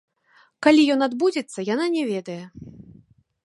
[0.67, 2.41] Калі ён адбудзецца, яна не ведае.